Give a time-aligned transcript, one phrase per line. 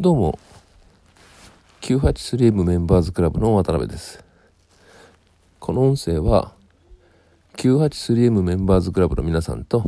[0.00, 0.38] どうも、
[1.82, 4.24] 983M メンバーズクラブの渡辺です。
[5.58, 6.54] この音声は、
[7.58, 9.84] 983M メンバーズクラブの皆さんと、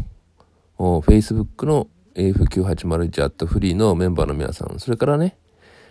[0.76, 5.38] Facebook の AF9801 アットフリーのメンバーの皆さん、それからね、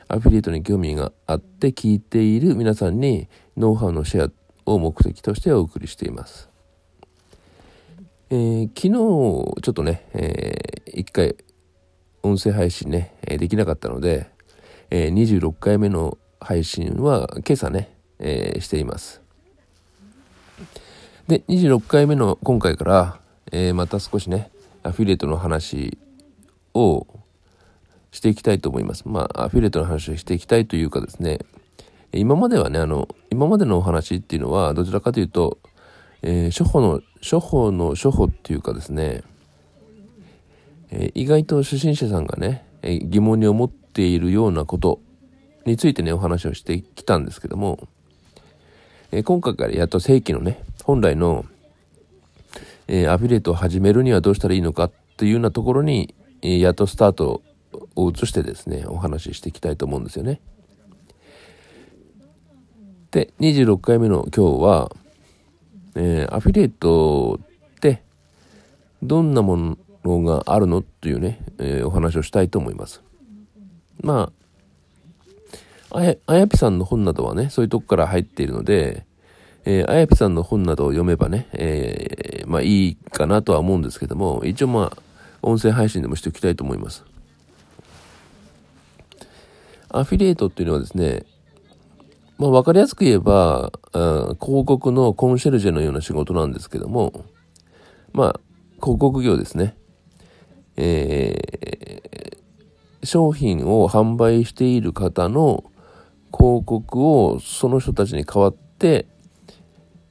[0.08, 3.28] アフィリエイトに興味があって聞いている皆さんに、
[3.58, 6.48] ノウハウのシェアを目的としてお送りしています。
[8.30, 11.36] えー、昨日、ちょっとね、えー、一回
[12.24, 14.30] 音声配信ね、えできなかったので、
[14.90, 19.22] え、26回目の配信は今朝ね、え、しています。
[21.28, 23.20] で、26回目の今回から、
[23.52, 24.52] え、また少しね、
[24.84, 25.98] アフィリエイトの話
[26.74, 27.08] を
[28.12, 29.04] していきたいと思います。
[29.08, 31.40] まあ、アフィリエイトの話をしていきたいというかですね、
[32.14, 35.60] 今まではね、あの、今までのお話っていうのは、どちらかというと、
[36.22, 39.24] えー、処方の、処方の処方っていうかですね、
[40.92, 45.00] え、意外と初心者さんがね、え、疑問に思っているようなこと
[45.66, 47.88] についてね、お話をしてきたんですけども、
[49.12, 51.46] え、今回からやっと正規のね、本来の、
[52.88, 57.42] えアフィリエイトを始めるにはどうしたらいいのかというようなところに、えやっとスタート
[57.96, 60.42] を移してですね、お話ししていきたいと思うんですよね。
[63.12, 64.92] で、26回目の今日は、
[65.96, 67.40] えアフィリエイト
[67.76, 68.02] って
[69.04, 70.82] どんなものがあるの？
[70.82, 73.02] というね、えー、お話をしたいと思います。
[74.02, 74.32] ま
[75.92, 79.06] あ、あや、あやぴさんの本などはね、そういうとこから入っているので、
[79.64, 84.98] えー、あやぴさんの本などを読めばね、えー、まあいいかなとは思うんですけども、一応まあ、
[85.44, 87.04] 音声配信でもしておきたいと思います。
[89.90, 91.26] アフィリエイトっていうのはですね、
[92.38, 97.26] まあ分かりやすく言えば、広告のコンシェルジェのような仕事なんですけども、
[98.14, 98.40] まあ、
[98.82, 99.76] 広告業ですね。
[100.78, 105.64] えー、商品を販売している方の
[106.36, 109.06] 広告をその人たちに代わって、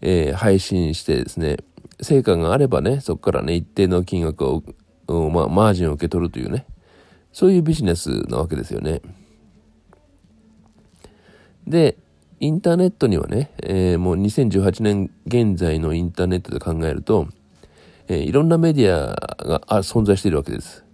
[0.00, 1.59] えー、配信してですね、
[2.00, 4.62] 成果があればね、そこからね、一定の金額を、
[5.31, 6.66] まあ、マージンを受け取るというね、
[7.32, 9.03] そういうビジネスなわけですよね。
[11.66, 11.97] で、
[12.41, 17.28] インターネットにはね、えー、もう2018年現在のインターネットで考えると、
[18.10, 19.15] えー、いろんなメディア
[19.47, 20.84] が存在しているわけです。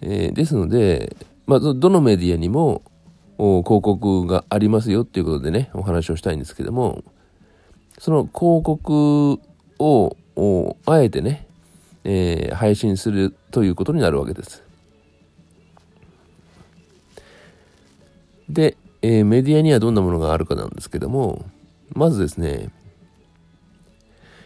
[0.00, 1.16] えー、ですので、
[1.46, 2.82] まあ、どのメディアにも
[3.36, 7.02] 広告がありますよっていうことでね、お話をしたいんですけども、
[7.98, 9.40] その広告
[9.80, 10.16] を
[10.86, 11.48] あえてね、
[12.04, 14.62] えー、配信するということになるわけです。
[18.48, 21.44] で、えー、メディアにはどんなものがあるかなんですけども、
[21.92, 22.70] まずですね、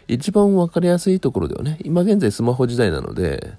[0.07, 3.53] 一番わかりやすいところではね、今現在スマホ時代なので、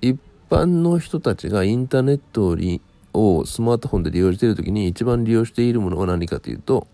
[0.00, 0.18] 一
[0.50, 2.56] 般の人たちがインターネット
[3.12, 6.86] をスマートフォンで利用している時に一番利用しているものは何かというと、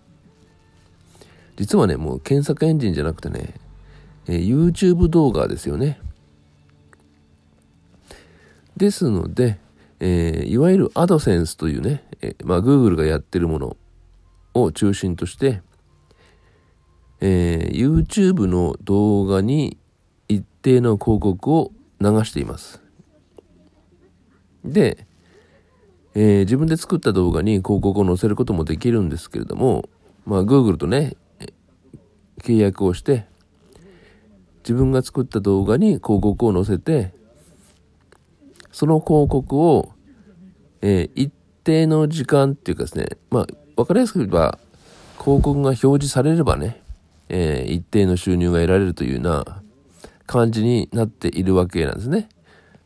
[1.56, 3.54] 実はね、もう検索エンジンじゃなくてね、
[4.26, 6.00] え、YouTube 動画ですよね。
[8.76, 9.58] ですので、
[9.98, 13.76] えー、いわゆるアドセンスというね、えー、まあ Google がやってるもの
[14.54, 15.62] を中心として、
[17.20, 19.78] えー、YouTube の動画に
[20.28, 22.82] 一定の広告を流しています。
[24.64, 25.06] で、
[26.14, 29.88] えー、自分で作った動画に広告を載せることもできるんですけれども、
[30.26, 31.16] まあ、Google とね、
[32.38, 33.26] 契約をして、
[34.62, 37.12] 自分が作った動画に広告を載せて、
[38.72, 39.92] その広告を、
[40.80, 41.32] えー、一
[41.64, 44.58] 定の時間っていうかですね、まあ、わかりやすく言えば、
[45.18, 46.82] 広告が表示されればね、
[47.32, 49.62] えー、一定の収入が得られるというような
[50.26, 52.28] 感じになっているわけなんですね。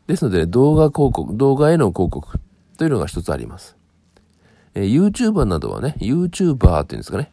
[0.07, 2.39] ですので、動画広告、動画への広告
[2.77, 3.75] というのが一つあります。
[4.75, 7.31] えー、YouTuber などはね、YouTuber っていうんですかね、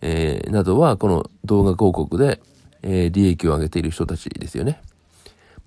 [0.00, 2.40] えー、などはこの動画広告で、
[2.82, 4.80] えー、利益を上げている人たちですよね。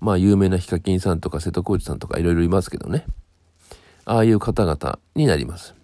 [0.00, 3.04] まあ、有名なヒカキンさんとか瀬戸康史さんとかいろいろいますけどね。
[4.04, 5.74] ああいう方々になります。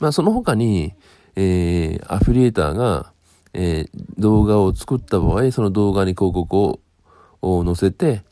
[0.00, 0.94] まあ、その他に、
[1.36, 3.12] えー、アフィリエイターが、
[3.54, 6.80] えー、動画を作った場合、その動画に広告
[7.42, 8.22] を載せて、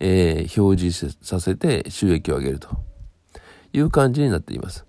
[0.00, 2.68] えー、表示させて収益を上げると
[3.72, 4.84] いう感じになっています。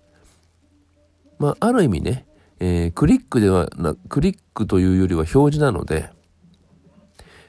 [1.38, 2.26] まあ、ある意味ね、
[2.60, 6.10] えー、クリックではな、クリックというよりは表示なので、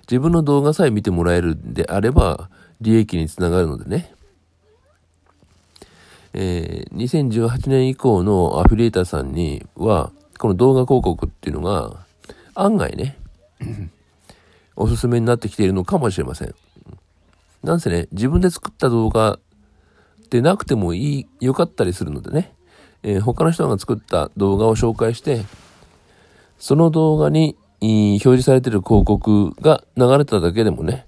[0.01, 2.49] 自分の動画さえ見てもらえるんであれば、
[2.81, 4.13] 利益につながるのでね。
[6.33, 12.04] えー、2018年以降のアフィリエーターさんには、この動画広告っていうのが、
[12.55, 13.17] 案外ね、
[14.75, 16.55] おすすめになってきているのかもしれません。
[17.63, 19.39] なんせね、自分で作った動画
[20.29, 22.53] でなくてもいい、良かったりするのでね、
[23.03, 25.43] えー、他の人が作った動画を紹介して、
[26.57, 31.05] その動画に表示されている広告が流れただけでもね、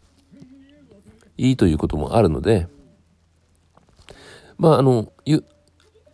[1.37, 2.67] いいということもあるので、
[4.57, 5.11] まあ、あの、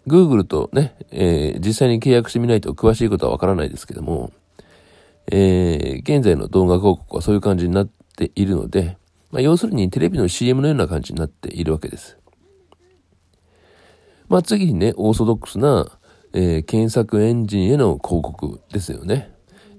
[0.08, 4.32] Google とね、えー、実際に契約してみないと詳しいことはわからないですけども、
[5.32, 8.98] えー、現在の動画広告はそういう感じになっているので、
[9.32, 12.18] まあ、要するにテレビの CM のような感じになっているわけです。
[14.28, 15.88] まあ、次にね、オーソドックスな、
[16.34, 19.32] えー、検索エンジンへの広告ですよね。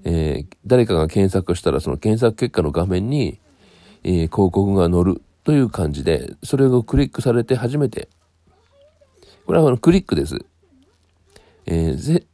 [0.03, 3.39] えー、誰かが検索したらその検索結果の画面に、
[4.03, 8.09] えー、広告が載るという感じで、それをクリックされて初めて、
[9.45, 10.39] これはあのクリックです。
[11.65, 12.25] えー、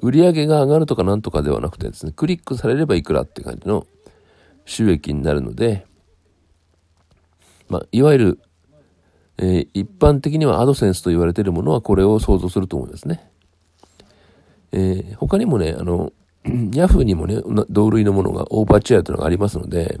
[0.00, 3.86] ぜ売上げが上がるとかなんとかではなくてですね、クリックされればいくらって感じの
[4.64, 5.86] 収益になるので、
[7.68, 8.40] まあ、いわゆる、
[9.38, 13.30] えー、一般的にはアドセンスと言われているものはこれを想像すると思いますね。
[14.72, 16.12] えー、他にもね、あの、
[16.72, 20.00] ヤフーにもね、同類のものがオーバーチェアというのがありますので、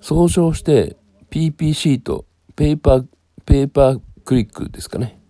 [0.00, 0.96] 総称して
[1.30, 2.24] PPC と
[2.56, 3.06] ペーパー、
[3.44, 5.20] ペーパークリックですかね。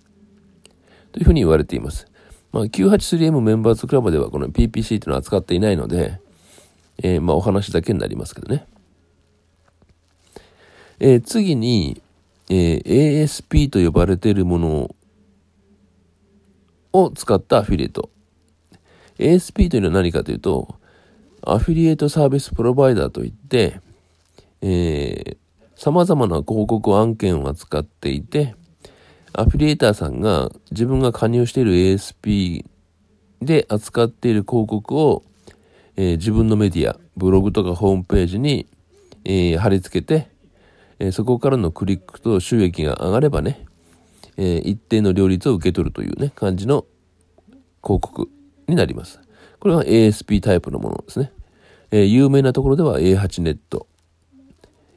[1.13, 2.10] というふうに言われています。
[2.53, 6.21] まあ、983M メンバーズクラブではこの PPC というのは扱っていないので、
[7.03, 8.67] えー、まあ、お話だけになりますけどね。
[10.99, 12.03] えー、次に、
[12.51, 14.95] えー、ASP と呼ばれているもの
[16.93, 18.11] を使ったアフィリエイト。
[19.19, 20.75] ASP というのは何かというと、
[21.43, 23.81] アフィリエイトサービスプロバイダーといって、
[24.61, 25.37] えー、
[25.77, 28.57] 様々な広告案件を扱っていて、
[29.33, 32.65] アフィリエーターさんが自分が加入している ASP
[33.41, 35.23] で扱っている広告を、
[35.97, 38.67] えー、自分のメディア、ブログとかホームページに、
[39.25, 40.29] えー、貼り付けて、
[40.99, 43.65] えー、そこからのクリックと収益が上がればね、
[44.37, 46.87] え一定の両立を受け取るというね、感じの
[47.83, 48.31] 広告
[48.67, 49.21] になります。
[49.59, 51.33] これは ASP タイプのものですね。
[51.91, 53.87] え有名なところでは A8 ネット。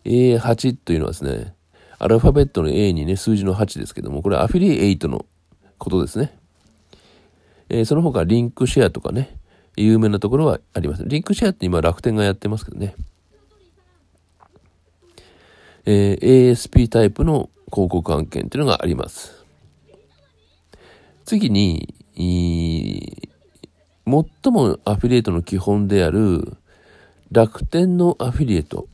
[0.06, 1.56] A8 というのはですね、
[2.04, 5.26] アルファベットの A にね、数字の8ですけども、これアフィリエイトの
[5.78, 6.38] ことですね。
[7.70, 9.38] えー、その他、リンクシェアとかね、
[9.78, 11.06] 有名なところはあります。
[11.06, 12.96] リンクシェアって今楽天がやってますけどね。
[15.86, 19.46] えー、ASP タイプの広告案件っていうのがあります。
[21.24, 21.88] 次に、
[24.06, 26.58] 最もアフィリエイトの基本である
[27.32, 28.90] 楽天のアフィリエイト。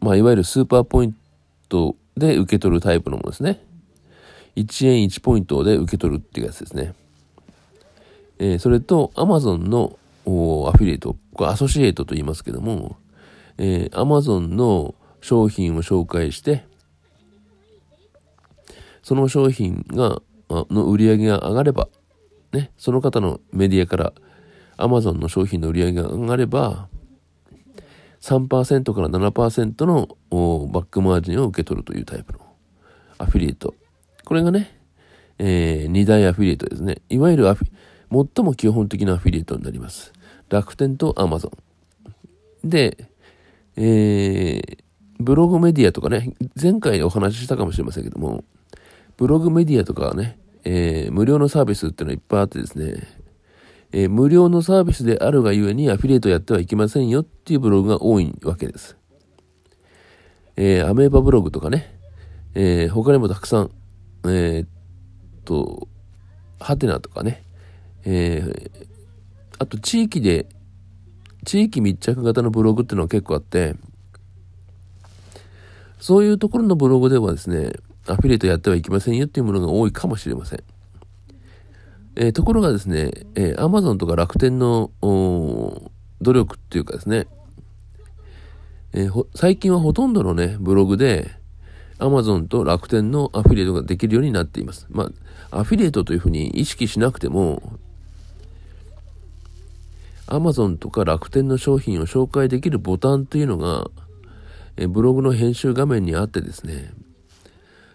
[0.00, 1.16] まあ、いわゆるスーパーポイン
[1.70, 3.60] トで受け取るタイプのものですね。
[4.54, 6.94] 1円1ポイントで受け取るっていうやつですね。
[8.38, 9.98] えー、それと Amazon の
[10.68, 12.96] アフィリエイト、これアソシエイトと言いますけども、
[13.58, 16.64] えー、Amazon の商品を紹介して、
[19.02, 21.88] その商品が、の売り上げが上がれば、
[22.52, 24.12] ね、その方のメディアから
[24.78, 26.88] Amazon の商品の売り上げが上がれば、
[28.20, 30.08] 3%から7%の
[30.68, 32.40] バックマージンを受け取るというタイプの
[33.18, 33.74] アフィリエイト。
[34.24, 34.78] これがね、
[35.38, 37.02] えー、2大アフィリエイトですね。
[37.08, 37.68] いわゆるアフィ、
[38.34, 40.12] 最も基本的なアフィリエイトになります。
[40.48, 41.50] 楽天とアマゾ
[42.64, 42.68] ン。
[42.68, 43.08] で、
[43.76, 44.78] えー、
[45.18, 48.44] ブログメディアとかね、前回お話ししたかもしれませんけども、
[49.16, 53.19] ブログメディアとかね、えー、無料のサービスっていうのはいっぱいあってですね、
[53.92, 58.96] えー、無料のサービスであるがゆえにアフィリエイトやってはいけませんよっていうブログが多いわけです。
[60.56, 61.98] えー、アメーバブログとかね、
[62.54, 63.70] えー、他にもたくさん、
[64.24, 64.68] えー、っ
[65.44, 65.88] と、
[66.60, 67.42] ハテナとかね、
[68.04, 68.70] えー、
[69.58, 70.48] あと地域で、
[71.44, 73.74] 地域密着型のブログっていうのは結構あって、
[75.98, 77.72] そういうところのブログではですね、
[78.06, 80.64] アフィリエイトやってはいけませんよっていうものが多いかもしれません。
[82.20, 85.90] えー、ところがですね、えー、Amazon とか楽天の努
[86.34, 87.26] 力っていうかですね、
[88.92, 91.30] えー、最近はほとんどのね、ブログで
[91.98, 94.86] Amazon と楽天のアフィリエイトができるようになっています。
[94.90, 95.10] ま
[95.50, 97.62] あ、アフィリエイトというふうに意識しなくても、
[100.26, 103.86] Amazon とか楽天の商品を紹介できるボタンというのが、
[104.76, 106.92] えブログの編集画面にあってですね、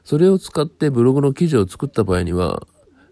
[0.04, 2.66] それを使ってブログの記事を作った場合には、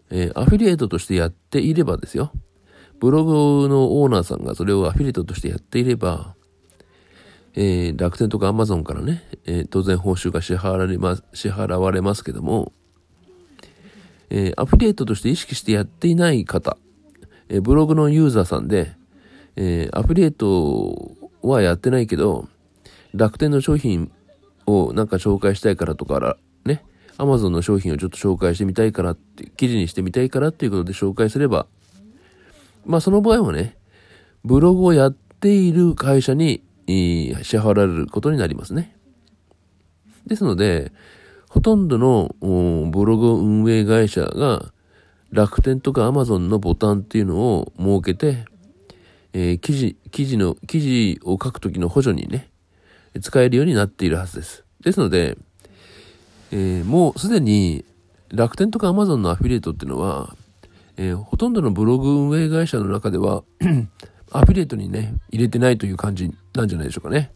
[0.09, 2.31] えー、アフィリエイトとしてやっていればですよ。
[2.99, 6.35] ブログのオーナーさんがそれをアフィリエイトとしてやっていれば、
[7.55, 12.71] えー、楽天とかアマゾンからね、えー、当然報酬が支払われます、支払われますけども、
[14.29, 16.77] え、アフィリエイトとして意識してやっていない方、
[17.49, 18.95] えブログのユーザーさんで、
[19.55, 22.47] えアフィリエイトはやってないけど、
[23.13, 24.11] 楽天の商品
[24.65, 26.37] をなんか紹介したいからとか、
[27.17, 31.67] アマゾンの商品をちょっと紹介してみたいからって、記事にしてみたいからっていうことで紹介すれば、
[32.85, 33.77] まあその場合はね、
[34.43, 38.95] ブログをやっている会社に、支払われることになりますね。
[40.25, 40.91] ですので、
[41.49, 42.35] ほとんどの
[42.91, 44.71] ブログ運営会社が
[45.31, 48.45] 楽天とかアマゾンのボタンっていうのを設けて、
[49.33, 52.49] えー、記事、記事の、記事を書くときの補助にね、
[53.21, 54.63] 使えるようになっているはずです。
[54.81, 55.37] ですので、
[56.55, 57.83] えー、もうすでに
[58.29, 60.35] 楽天とかアマゾンのアフィリエイトっていうのは、
[60.97, 63.43] えー、ほとんどのブログ運営会社の中では
[64.31, 67.31] アフィリエイトにね、入れてないという感じなんじゃないでしょうかね。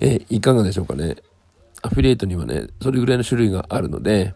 [0.00, 1.16] えいかがでしょうかね。
[1.80, 4.34] アフィリエイトにはね、それぐらいの種類があるので、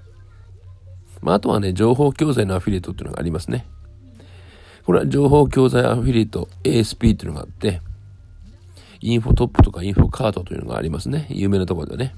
[1.21, 3.67] まあ、あとはね、情報教材のアフィリエイトっていうのがありますね。
[4.85, 7.83] これは情報教材アフィリエイト ASP っていうのがあって、
[9.07, 11.29] インフォトップとかインフォカードというのがありますね。
[11.31, 12.13] 有名なところでね。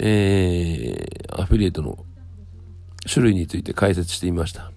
[0.00, 2.04] えー、アフィリエイトの
[3.08, 4.72] 種類について解説してみました。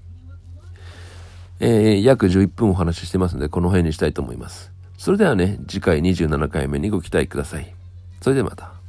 [1.60, 4.72] えー、約11分お話ししてますので、この辺にしたいと思います。
[5.00, 7.74] それではね、次回27回目にご期待ください。
[8.22, 8.83] それではまた。